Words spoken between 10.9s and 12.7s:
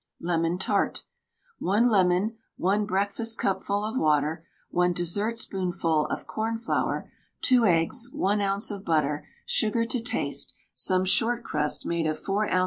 short crust made of 4 oz.